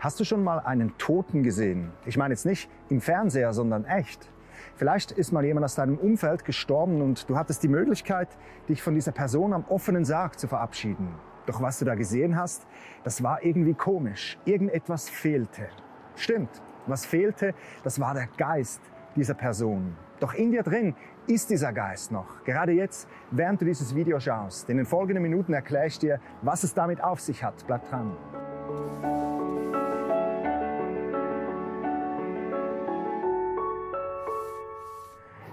Hast 0.00 0.20
du 0.20 0.24
schon 0.24 0.44
mal 0.44 0.60
einen 0.60 0.96
Toten 0.96 1.42
gesehen? 1.42 1.90
Ich 2.06 2.16
meine 2.16 2.32
jetzt 2.32 2.46
nicht 2.46 2.70
im 2.88 3.00
Fernseher, 3.00 3.52
sondern 3.52 3.84
echt. 3.84 4.30
Vielleicht 4.76 5.10
ist 5.10 5.32
mal 5.32 5.44
jemand 5.44 5.64
aus 5.64 5.74
deinem 5.74 5.98
Umfeld 5.98 6.44
gestorben 6.44 7.02
und 7.02 7.28
du 7.28 7.36
hattest 7.36 7.64
die 7.64 7.68
Möglichkeit, 7.68 8.28
dich 8.68 8.80
von 8.80 8.94
dieser 8.94 9.10
Person 9.10 9.52
am 9.52 9.64
offenen 9.68 10.04
Sarg 10.04 10.38
zu 10.38 10.46
verabschieden. 10.46 11.08
Doch 11.46 11.60
was 11.60 11.80
du 11.80 11.84
da 11.84 11.96
gesehen 11.96 12.36
hast, 12.36 12.64
das 13.02 13.24
war 13.24 13.42
irgendwie 13.42 13.74
komisch. 13.74 14.38
Irgendetwas 14.44 15.08
fehlte. 15.08 15.66
Stimmt, 16.14 16.62
was 16.86 17.04
fehlte, 17.04 17.52
das 17.82 17.98
war 17.98 18.14
der 18.14 18.28
Geist 18.36 18.80
dieser 19.16 19.34
Person. 19.34 19.96
Doch 20.20 20.34
in 20.34 20.52
dir 20.52 20.62
drin 20.62 20.94
ist 21.26 21.50
dieser 21.50 21.72
Geist 21.72 22.12
noch. 22.12 22.44
Gerade 22.44 22.70
jetzt, 22.70 23.08
während 23.32 23.60
du 23.60 23.64
dieses 23.64 23.96
Video 23.96 24.20
schaust. 24.20 24.70
In 24.70 24.76
den 24.76 24.86
folgenden 24.86 25.24
Minuten 25.24 25.54
erkläre 25.54 25.86
ich 25.86 25.98
dir, 25.98 26.20
was 26.42 26.62
es 26.62 26.72
damit 26.72 27.02
auf 27.02 27.20
sich 27.20 27.42
hat. 27.42 27.66
Bleib 27.66 27.88
dran. 27.88 28.16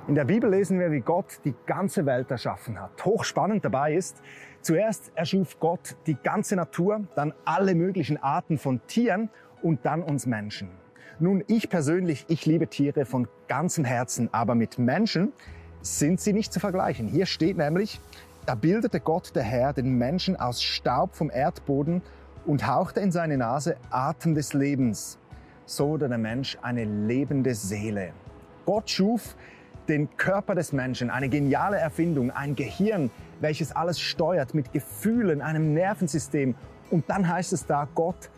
In 0.07 0.13
der 0.13 0.25
Bibel 0.25 0.51
lesen 0.51 0.79
wir, 0.79 0.91
wie 0.91 0.99
Gott 0.99 1.39
die 1.45 1.55
ganze 1.65 2.05
Welt 2.05 2.29
erschaffen 2.29 2.79
hat. 2.79 3.03
Hochspannend 3.03 3.65
dabei 3.65 3.95
ist, 3.95 4.21
zuerst 4.61 5.11
erschuf 5.15 5.59
Gott 5.59 5.95
die 6.05 6.13
ganze 6.13 6.55
Natur, 6.55 7.07
dann 7.15 7.33
alle 7.43 7.73
möglichen 7.73 8.21
Arten 8.21 8.59
von 8.59 8.85
Tieren 8.85 9.31
und 9.63 9.83
dann 9.83 10.03
uns 10.03 10.27
Menschen. 10.27 10.69
Nun, 11.17 11.43
ich 11.47 11.69
persönlich, 11.69 12.25
ich 12.27 12.45
liebe 12.45 12.67
Tiere 12.67 13.05
von 13.05 13.27
ganzem 13.47 13.83
Herzen, 13.83 14.29
aber 14.31 14.53
mit 14.53 14.77
Menschen 14.77 15.33
sind 15.81 16.21
sie 16.21 16.33
nicht 16.33 16.53
zu 16.53 16.59
vergleichen. 16.59 17.07
Hier 17.07 17.25
steht 17.25 17.57
nämlich, 17.57 17.99
da 18.45 18.53
bildete 18.53 18.99
Gott 18.99 19.35
der 19.35 19.41
Herr 19.41 19.73
den 19.73 19.97
Menschen 19.97 20.35
aus 20.35 20.61
Staub 20.61 21.15
vom 21.15 21.31
Erdboden 21.31 22.03
und 22.45 22.67
hauchte 22.67 22.99
in 22.99 23.11
seine 23.11 23.37
Nase 23.37 23.75
Atem 23.89 24.35
des 24.35 24.53
Lebens. 24.53 25.17
So 25.65 25.89
wurde 25.89 26.09
der 26.09 26.19
Mensch 26.19 26.59
eine 26.61 26.83
lebende 26.83 27.55
Seele. 27.55 28.13
Gott 28.67 28.89
schuf 28.89 29.35
den 29.87 30.15
Körper 30.17 30.55
des 30.55 30.73
Menschen, 30.73 31.09
eine 31.09 31.29
geniale 31.29 31.77
Erfindung, 31.77 32.31
ein 32.31 32.55
Gehirn, 32.55 33.11
welches 33.39 33.75
alles 33.75 33.99
steuert 33.99 34.53
mit 34.53 34.73
Gefühlen, 34.73 35.41
einem 35.41 35.73
Nervensystem. 35.73 36.55
Und 36.91 37.09
dann 37.09 37.27
heißt 37.27 37.53
es 37.53 37.65
da, 37.65 37.87
Gott 37.95 38.29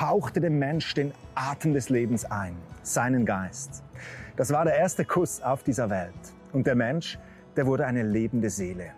hauchte 0.00 0.40
dem 0.40 0.58
Mensch 0.58 0.94
den 0.94 1.12
Atem 1.34 1.74
des 1.74 1.88
Lebens 1.88 2.24
ein, 2.24 2.56
seinen 2.82 3.26
Geist. 3.26 3.82
Das 4.36 4.52
war 4.52 4.64
der 4.64 4.76
erste 4.76 5.04
Kuss 5.04 5.42
auf 5.42 5.62
dieser 5.62 5.90
Welt. 5.90 6.12
Und 6.52 6.66
der 6.66 6.74
Mensch, 6.74 7.18
der 7.56 7.66
wurde 7.66 7.86
eine 7.86 8.02
lebende 8.02 8.50
Seele. 8.50 8.92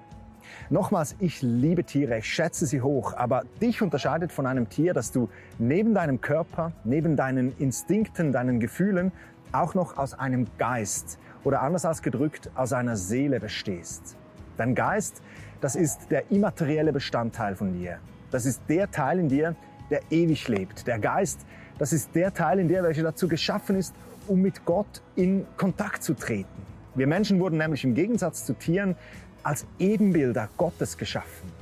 Nochmals, 0.70 1.16
ich 1.18 1.42
liebe 1.42 1.84
Tiere, 1.84 2.18
ich 2.18 2.27
schätze 2.27 2.66
sie 2.66 2.80
hoch, 2.80 3.14
aber 3.14 3.42
dich 3.61 3.83
unterscheidet 3.83 4.33
von 4.33 4.46
einem 4.46 4.68
Tier, 4.68 4.94
dass 4.94 5.12
du 5.12 5.28
neben 5.58 5.94
deinem 5.94 6.20
Körper, 6.20 6.72
neben 6.84 7.16
deinen 7.16 7.56
Instinkten, 7.58 8.33
deinen 8.33 8.61
Gefühlen 8.61 9.12
auch 9.52 9.74
noch 9.74 9.96
aus 9.96 10.14
einem 10.14 10.46
Geist, 10.58 11.18
oder 11.44 11.62
anders 11.62 11.84
ausgedrückt 11.84 12.50
aus 12.54 12.72
einer 12.72 12.96
Seele 12.96 13.38
bestehst. 13.38 14.16
Dein 14.56 14.74
Geist, 14.74 15.22
das 15.60 15.76
ist 15.76 16.10
der 16.10 16.30
immaterielle 16.30 16.92
Bestandteil 16.92 17.54
von 17.54 17.72
dir. 17.72 17.98
Das 18.30 18.46
ist 18.46 18.62
der 18.68 18.90
Teil 18.90 19.18
in 19.18 19.28
dir, 19.28 19.54
der 19.90 20.00
ewig 20.10 20.48
lebt. 20.48 20.86
Der 20.86 20.98
Geist, 20.98 21.46
das 21.78 21.92
ist 21.92 22.14
der 22.14 22.32
Teil 22.34 22.58
in 22.58 22.68
dir, 22.68 22.82
welcher 22.82 23.02
dazu 23.02 23.28
geschaffen 23.28 23.76
ist, 23.76 23.94
um 24.26 24.40
mit 24.40 24.64
Gott 24.64 25.02
in 25.16 25.46
Kontakt 25.56 26.02
zu 26.02 26.14
treten. 26.14 26.48
Wir 26.94 27.06
Menschen 27.06 27.40
wurden 27.40 27.58
nämlich 27.58 27.84
im 27.84 27.94
Gegensatz 27.94 28.44
zu 28.44 28.54
Tieren 28.54 28.96
als 29.42 29.66
Ebenbilder 29.78 30.48
Gottes 30.56 30.96
geschaffen. 30.96 31.52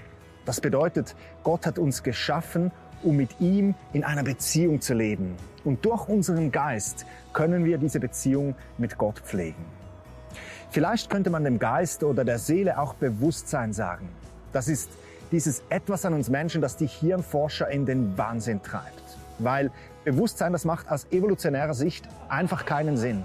Das 0.44 0.60
bedeutet, 0.60 1.14
Gott 1.42 1.66
hat 1.66 1.78
uns 1.78 2.02
geschaffen, 2.02 2.70
um 3.02 3.16
mit 3.16 3.40
ihm 3.40 3.74
in 3.92 4.04
einer 4.04 4.22
Beziehung 4.22 4.80
zu 4.80 4.94
leben. 4.94 5.34
Und 5.64 5.84
durch 5.84 6.08
unseren 6.08 6.50
Geist 6.50 7.06
können 7.32 7.64
wir 7.64 7.78
diese 7.78 8.00
Beziehung 8.00 8.54
mit 8.78 8.98
Gott 8.98 9.20
pflegen. 9.20 9.64
Vielleicht 10.70 11.10
könnte 11.10 11.30
man 11.30 11.44
dem 11.44 11.58
Geist 11.58 12.02
oder 12.02 12.24
der 12.24 12.38
Seele 12.38 12.78
auch 12.78 12.94
Bewusstsein 12.94 13.72
sagen. 13.72 14.08
Das 14.52 14.68
ist 14.68 14.90
dieses 15.30 15.62
Etwas 15.68 16.04
an 16.04 16.14
uns 16.14 16.28
Menschen, 16.28 16.60
das 16.60 16.76
die 16.76 16.86
Hirnforscher 16.86 17.68
in 17.68 17.86
den 17.86 18.16
Wahnsinn 18.16 18.62
treibt. 18.62 19.02
Weil 19.38 19.70
Bewusstsein, 20.04 20.52
das 20.52 20.64
macht 20.64 20.90
aus 20.90 21.06
evolutionärer 21.10 21.74
Sicht 21.74 22.08
einfach 22.28 22.64
keinen 22.64 22.96
Sinn. 22.96 23.24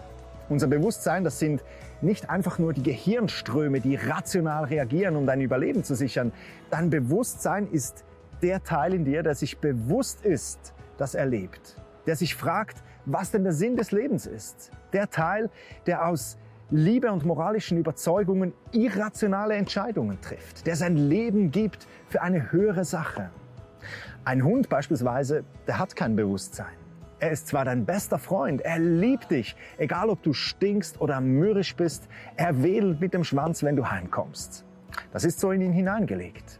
Unser 0.49 0.67
Bewusstsein, 0.67 1.23
das 1.23 1.39
sind 1.39 1.63
nicht 2.01 2.29
einfach 2.29 2.59
nur 2.59 2.73
die 2.73 2.83
Gehirnströme, 2.83 3.81
die 3.81 3.95
rational 3.95 4.65
reagieren, 4.65 5.15
um 5.15 5.25
dein 5.25 5.41
Überleben 5.41 5.83
zu 5.83 5.95
sichern. 5.95 6.31
Dein 6.69 6.89
Bewusstsein 6.89 7.67
ist 7.71 8.05
der 8.41 8.63
Teil 8.63 8.93
in 8.93 9.05
dir, 9.05 9.23
der 9.23 9.35
sich 9.35 9.57
bewusst 9.57 10.25
ist, 10.25 10.73
dass 10.97 11.15
er 11.15 11.25
lebt. 11.25 11.75
Der 12.05 12.15
sich 12.15 12.35
fragt, 12.35 12.83
was 13.05 13.31
denn 13.31 13.43
der 13.43 13.53
Sinn 13.53 13.75
des 13.75 13.91
Lebens 13.91 14.25
ist. 14.25 14.71
Der 14.93 15.09
Teil, 15.09 15.49
der 15.85 16.07
aus 16.07 16.37
Liebe 16.69 17.11
und 17.11 17.25
moralischen 17.25 17.77
Überzeugungen 17.77 18.53
irrationale 18.73 19.55
Entscheidungen 19.55 20.19
trifft. 20.19 20.67
Der 20.67 20.75
sein 20.75 20.97
Leben 20.97 21.51
gibt 21.51 21.87
für 22.09 22.21
eine 22.21 22.51
höhere 22.51 22.83
Sache. 22.83 23.29
Ein 24.25 24.43
Hund 24.43 24.67
beispielsweise, 24.67 25.45
der 25.65 25.79
hat 25.79 25.95
kein 25.95 26.17
Bewusstsein. 26.17 26.75
Er 27.19 27.31
ist 27.31 27.47
zwar 27.47 27.65
dein 27.65 27.85
bester 27.85 28.19
Freund, 28.19 28.61
er 28.61 28.77
liebt 28.77 29.31
dich, 29.31 29.55
egal 29.77 30.09
ob 30.09 30.21
du 30.21 30.33
stinkst 30.33 31.01
oder 31.01 31.19
mürrisch 31.19 31.75
bist, 31.75 32.07
er 32.35 32.61
wedelt 32.61 32.99
mit 32.99 33.13
dem 33.13 33.23
Schwanz, 33.23 33.63
wenn 33.63 33.75
du 33.75 33.89
heimkommst. 33.89 34.65
Das 35.11 35.23
ist 35.23 35.39
so 35.39 35.51
in 35.51 35.61
ihn 35.61 35.71
hineingelegt. 35.71 36.59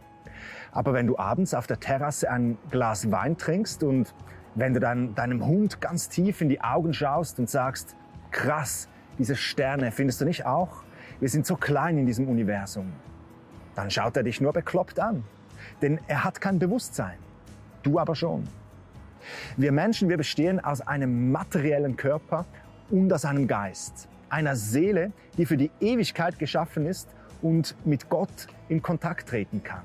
Aber 0.72 0.92
wenn 0.92 1.06
du 1.06 1.18
abends 1.18 1.54
auf 1.54 1.66
der 1.66 1.80
Terrasse 1.80 2.30
ein 2.30 2.58
Glas 2.70 3.10
Wein 3.10 3.36
trinkst 3.36 3.82
und 3.82 4.14
wenn 4.54 4.74
du 4.74 4.80
dann 4.80 5.14
deinem 5.14 5.46
Hund 5.46 5.80
ganz 5.80 6.08
tief 6.08 6.40
in 6.40 6.48
die 6.48 6.60
Augen 6.60 6.92
schaust 6.92 7.38
und 7.38 7.48
sagst, 7.48 7.96
krass, 8.30 8.88
diese 9.18 9.36
Sterne, 9.36 9.90
findest 9.92 10.20
du 10.20 10.24
nicht 10.24 10.46
auch? 10.46 10.82
Wir 11.20 11.28
sind 11.28 11.46
so 11.46 11.56
klein 11.56 11.98
in 11.98 12.06
diesem 12.06 12.28
Universum. 12.28 12.92
Dann 13.74 13.90
schaut 13.90 14.16
er 14.16 14.22
dich 14.22 14.40
nur 14.40 14.52
bekloppt 14.52 15.00
an. 15.00 15.24
Denn 15.82 16.00
er 16.06 16.24
hat 16.24 16.40
kein 16.40 16.58
Bewusstsein. 16.58 17.18
Du 17.82 17.98
aber 17.98 18.14
schon. 18.14 18.44
Wir 19.56 19.72
Menschen, 19.72 20.08
wir 20.08 20.16
bestehen 20.16 20.60
aus 20.60 20.80
einem 20.80 21.30
materiellen 21.30 21.96
Körper 21.96 22.44
und 22.90 23.12
aus 23.12 23.24
einem 23.24 23.46
Geist. 23.46 24.08
Einer 24.30 24.56
Seele, 24.56 25.12
die 25.36 25.46
für 25.46 25.56
die 25.56 25.70
Ewigkeit 25.80 26.38
geschaffen 26.38 26.86
ist 26.86 27.08
und 27.42 27.74
mit 27.84 28.08
Gott 28.08 28.48
in 28.68 28.82
Kontakt 28.82 29.28
treten 29.28 29.62
kann. 29.62 29.82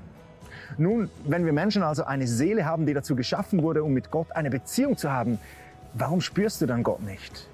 Nun, 0.78 1.10
wenn 1.24 1.44
wir 1.44 1.52
Menschen 1.52 1.82
also 1.82 2.04
eine 2.04 2.26
Seele 2.26 2.64
haben, 2.64 2.86
die 2.86 2.94
dazu 2.94 3.16
geschaffen 3.16 3.62
wurde, 3.62 3.82
um 3.84 3.92
mit 3.92 4.10
Gott 4.10 4.32
eine 4.32 4.50
Beziehung 4.50 4.96
zu 4.96 5.10
haben, 5.10 5.38
warum 5.94 6.20
spürst 6.20 6.60
du 6.60 6.66
dann 6.66 6.82
Gott 6.82 7.02
nicht? 7.02 7.48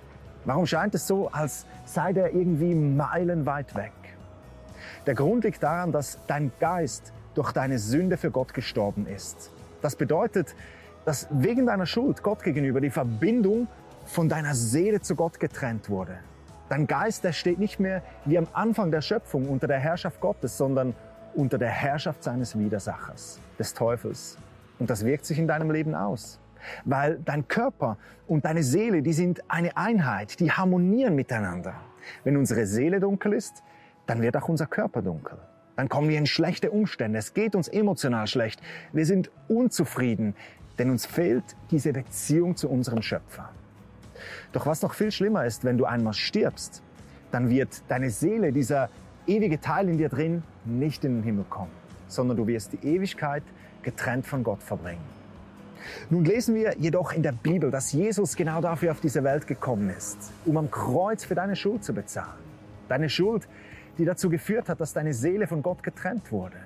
Warum 0.44 0.66
scheint 0.66 0.94
es 0.94 1.06
so, 1.06 1.28
als 1.28 1.66
sei 1.84 2.12
der 2.12 2.34
irgendwie 2.34 2.74
meilenweit 2.74 3.74
weg? 3.74 3.92
Der 5.06 5.14
Grund 5.14 5.44
liegt 5.44 5.62
daran, 5.62 5.92
dass 5.92 6.18
dein 6.26 6.50
Geist 6.60 7.12
durch 7.34 7.52
deine 7.52 7.78
Sünde 7.78 8.16
für 8.16 8.30
Gott 8.30 8.54
gestorben 8.54 9.06
ist. 9.06 9.50
Das 9.82 9.96
bedeutet, 9.96 10.54
dass 11.04 11.26
wegen 11.30 11.66
deiner 11.66 11.86
Schuld 11.86 12.22
Gott 12.22 12.42
gegenüber 12.42 12.80
die 12.80 12.90
Verbindung 12.90 13.68
von 14.06 14.28
deiner 14.28 14.54
Seele 14.54 15.00
zu 15.00 15.14
Gott 15.14 15.40
getrennt 15.40 15.88
wurde. 15.88 16.18
Dein 16.68 16.86
Geist, 16.86 17.24
der 17.24 17.32
steht 17.32 17.58
nicht 17.58 17.80
mehr 17.80 18.02
wie 18.24 18.38
am 18.38 18.46
Anfang 18.52 18.90
der 18.90 19.00
Schöpfung 19.00 19.48
unter 19.48 19.66
der 19.66 19.78
Herrschaft 19.78 20.20
Gottes, 20.20 20.56
sondern 20.56 20.94
unter 21.34 21.58
der 21.58 21.68
Herrschaft 21.68 22.22
seines 22.22 22.58
Widersachers, 22.58 23.38
des 23.58 23.74
Teufels. 23.74 24.38
Und 24.78 24.90
das 24.90 25.04
wirkt 25.04 25.24
sich 25.24 25.38
in 25.38 25.46
deinem 25.46 25.70
Leben 25.70 25.94
aus. 25.94 26.40
Weil 26.84 27.18
dein 27.24 27.48
Körper 27.48 27.96
und 28.26 28.44
deine 28.44 28.62
Seele, 28.62 29.02
die 29.02 29.12
sind 29.12 29.42
eine 29.48 29.76
Einheit, 29.76 30.40
die 30.40 30.50
harmonieren 30.50 31.14
miteinander. 31.14 31.74
Wenn 32.24 32.36
unsere 32.36 32.66
Seele 32.66 33.00
dunkel 33.00 33.32
ist, 33.32 33.62
dann 34.06 34.22
wird 34.22 34.36
auch 34.36 34.48
unser 34.48 34.66
Körper 34.66 35.02
dunkel. 35.02 35.38
Dann 35.76 35.88
kommen 35.88 36.08
wir 36.08 36.18
in 36.18 36.26
schlechte 36.26 36.70
Umstände. 36.70 37.18
Es 37.18 37.32
geht 37.32 37.54
uns 37.54 37.68
emotional 37.68 38.26
schlecht. 38.26 38.60
Wir 38.92 39.06
sind 39.06 39.30
unzufrieden, 39.48 40.34
denn 40.78 40.90
uns 40.90 41.06
fehlt 41.06 41.56
diese 41.70 41.92
Beziehung 41.92 42.56
zu 42.56 42.68
unserem 42.68 43.02
Schöpfer. 43.02 43.50
Doch 44.52 44.66
was 44.66 44.82
noch 44.82 44.94
viel 44.94 45.10
schlimmer 45.10 45.44
ist, 45.46 45.64
wenn 45.64 45.78
du 45.78 45.86
einmal 45.86 46.12
stirbst, 46.12 46.82
dann 47.30 47.48
wird 47.48 47.82
deine 47.88 48.10
Seele, 48.10 48.52
dieser 48.52 48.90
ewige 49.30 49.60
Teil 49.60 49.88
in 49.88 49.96
dir 49.96 50.08
drin 50.08 50.42
nicht 50.64 51.04
in 51.04 51.16
den 51.16 51.22
Himmel 51.22 51.44
kommen, 51.48 51.70
sondern 52.08 52.36
du 52.36 52.46
wirst 52.46 52.72
die 52.72 52.86
Ewigkeit 52.86 53.44
getrennt 53.82 54.26
von 54.26 54.42
Gott 54.42 54.62
verbringen. 54.62 55.04
Nun 56.10 56.24
lesen 56.24 56.54
wir 56.54 56.76
jedoch 56.78 57.12
in 57.12 57.22
der 57.22 57.32
Bibel, 57.32 57.70
dass 57.70 57.92
Jesus 57.92 58.36
genau 58.36 58.60
dafür 58.60 58.90
auf 58.90 59.00
diese 59.00 59.24
Welt 59.24 59.46
gekommen 59.46 59.88
ist, 59.88 60.32
um 60.44 60.56
am 60.56 60.70
Kreuz 60.70 61.24
für 61.24 61.34
deine 61.34 61.56
Schuld 61.56 61.84
zu 61.84 61.94
bezahlen. 61.94 62.38
Deine 62.88 63.08
Schuld, 63.08 63.48
die 63.96 64.04
dazu 64.04 64.28
geführt 64.28 64.68
hat, 64.68 64.80
dass 64.80 64.92
deine 64.92 65.14
Seele 65.14 65.46
von 65.46 65.62
Gott 65.62 65.82
getrennt 65.82 66.30
wurde. 66.32 66.56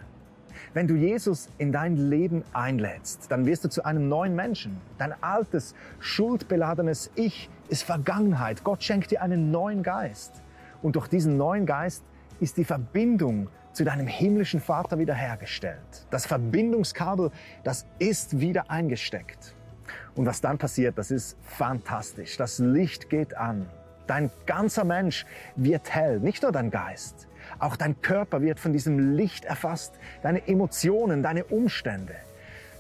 Wenn 0.73 0.89
du 0.89 0.95
Jesus 0.95 1.49
in 1.59 1.71
dein 1.71 1.97
Leben 1.97 2.43
einlädst, 2.53 3.31
dann 3.31 3.47
wirst 3.47 3.65
du 3.65 3.69
zu 3.69 3.85
einem 3.85 4.09
neuen 4.09 4.35
Menschen. 4.35 4.81
Dein 4.99 5.15
altes, 5.23 5.75
schuldbeladenes 6.01 7.11
Ich 7.15 7.49
ist 7.69 7.83
Vergangenheit. 7.83 8.65
Gott 8.65 8.83
schenkt 8.83 9.11
dir 9.11 9.23
einen 9.23 9.51
neuen 9.51 9.83
Geist. 9.83 10.43
Und 10.83 10.97
durch 10.97 11.07
diesen 11.07 11.37
neuen 11.37 11.67
Geist 11.67 12.03
ist 12.45 12.59
die 12.59 12.65
Verbindung 12.65 13.49
zu 13.73 13.85
deinem 13.85 14.07
himmlischen 14.07 14.61
Vater 14.61 14.99
wiederhergestellt. 14.99 16.07
Das 16.11 16.27
Verbindungskabel, 16.27 17.31
das 17.65 17.87
ist 17.99 18.39
wieder 18.39 18.71
eingesteckt. 18.71 19.57
Und 20.15 20.27
was 20.27 20.43
dann 20.43 20.59
passiert, 20.59 20.99
das 20.99 21.11
ist 21.11 21.39
fantastisch. 21.43 22.37
Das 22.37 22.59
Licht 22.59 23.09
geht 23.09 23.35
an. 23.35 23.67
Dein 24.07 24.31
ganzer 24.45 24.85
Mensch 24.85 25.25
wird 25.57 25.93
hell, 25.95 26.21
nicht 26.21 26.43
nur 26.43 26.53
dein 26.53 26.71
Geist. 26.71 27.29
Auch 27.59 27.77
dein 27.77 27.99
Körper 28.03 28.43
wird 28.43 28.61
von 28.61 28.75
diesem 28.75 29.17
Licht 29.17 29.47
erfasst, 29.47 29.99
deine 30.23 30.47
Emotionen, 30.47 31.23
deine 31.23 31.45
Umstände. 31.45 32.17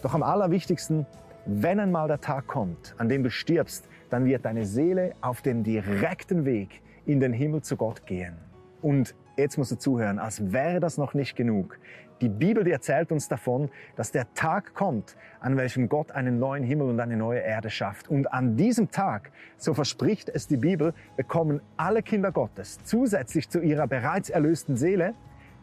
Doch 0.03 0.13
am 0.13 0.23
allerwichtigsten, 0.23 1.07
wenn 1.47 1.81
einmal 1.81 2.09
der 2.09 2.21
Tag 2.21 2.47
kommt, 2.49 2.95
an 2.99 3.09
dem 3.09 3.23
du 3.23 3.31
stirbst, 3.31 3.89
dann 4.11 4.27
wird 4.27 4.45
deine 4.45 4.67
Seele 4.67 5.15
auf 5.23 5.41
dem 5.41 5.65
direkten 5.65 6.45
Weg 6.45 6.83
in 7.07 7.19
den 7.19 7.33
Himmel 7.33 7.63
zu 7.63 7.77
Gott 7.77 8.05
gehen. 8.05 8.37
Und 8.83 9.15
jetzt 9.37 9.59
musst 9.59 9.73
du 9.73 9.77
zuhören, 9.77 10.19
als 10.19 10.53
wäre 10.53 10.81
das 10.81 10.99
noch 10.99 11.15
nicht 11.15 11.37
genug. 11.37 11.79
Die 12.21 12.29
Bibel 12.29 12.65
die 12.65 12.71
erzählt 12.71 13.11
uns 13.11 13.29
davon, 13.29 13.71
dass 13.97 14.13
der 14.13 14.33
Tag 14.35 14.75
kommt, 14.75 15.17
an 15.41 15.57
welchem 15.57 15.89
Gott 15.89 16.13
einen 16.13 16.39
neuen 16.39 16.63
Himmel 16.63 16.89
und 16.89 17.01
eine 17.01 17.17
neue 17.17 17.41
Erde 17.41 17.71
schafft. 17.71 18.09
Und 18.09 18.33
an 18.33 18.57
diesem 18.57 18.91
Tag, 18.91 19.33
so 19.57 19.75
verspricht 19.75 20.29
es 20.29 20.47
die 20.47 20.57
Bibel, 20.57 20.95
bekommen 21.17 21.61
alle 21.77 22.03
Kinder 22.03 22.31
Gottes 22.31 22.79
zusätzlich 22.85 23.49
zu 23.51 23.61
ihrer 23.61 23.87
bereits 23.87 24.31
erlösten 24.31 24.77
Seele 24.77 25.15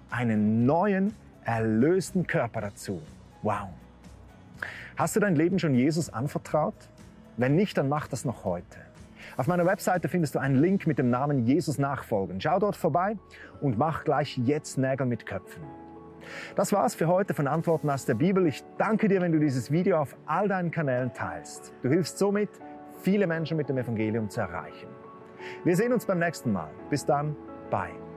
einen 0.09 0.65
neuen, 0.65 1.13
erlösten 1.45 2.27
Körper 2.27 2.61
dazu. 2.61 3.01
Wow. 3.41 3.69
Hast 4.97 5.15
du 5.15 5.19
dein 5.19 5.35
Leben 5.35 5.57
schon 5.57 5.73
Jesus 5.73 6.09
anvertraut? 6.09 6.75
Wenn 7.37 7.55
nicht, 7.55 7.77
dann 7.77 7.89
mach 7.89 8.07
das 8.07 8.25
noch 8.25 8.43
heute. 8.43 8.77
Auf 9.37 9.47
meiner 9.47 9.65
Webseite 9.65 10.07
findest 10.07 10.35
du 10.35 10.39
einen 10.39 10.55
Link 10.55 10.87
mit 10.87 10.97
dem 10.99 11.09
Namen 11.09 11.45
Jesus 11.45 11.77
nachfolgen. 11.77 12.39
Schau 12.39 12.59
dort 12.59 12.75
vorbei 12.75 13.17
und 13.61 13.77
mach 13.77 14.03
gleich 14.03 14.37
jetzt 14.37 14.77
Nägel 14.77 15.05
mit 15.05 15.25
Köpfen. 15.25 15.63
Das 16.55 16.71
war's 16.71 16.95
für 16.95 17.07
heute 17.07 17.33
von 17.33 17.47
Antworten 17.47 17.89
aus 17.89 18.05
der 18.05 18.13
Bibel. 18.13 18.45
Ich 18.47 18.63
danke 18.77 19.07
dir, 19.07 19.21
wenn 19.21 19.31
du 19.31 19.39
dieses 19.39 19.71
Video 19.71 19.97
auf 19.97 20.15
all 20.25 20.47
deinen 20.47 20.71
Kanälen 20.71 21.13
teilst. 21.13 21.73
Du 21.81 21.89
hilfst 21.89 22.17
somit, 22.17 22.49
viele 23.01 23.27
Menschen 23.27 23.57
mit 23.57 23.69
dem 23.69 23.77
Evangelium 23.77 24.29
zu 24.29 24.41
erreichen. 24.41 24.87
Wir 25.63 25.75
sehen 25.75 25.91
uns 25.93 26.05
beim 26.05 26.19
nächsten 26.19 26.51
Mal. 26.51 26.69
Bis 26.89 27.05
dann, 27.05 27.35
bye. 27.69 28.10